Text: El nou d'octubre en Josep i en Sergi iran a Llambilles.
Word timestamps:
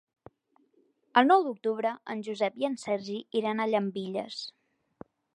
El 1.19 1.27
nou 1.31 1.43
d'octubre 1.47 1.91
en 2.13 2.23
Josep 2.27 2.57
i 2.63 2.67
en 2.69 2.77
Sergi 2.83 3.17
iran 3.41 3.61
a 3.61 3.67
Llambilles. 3.73 4.39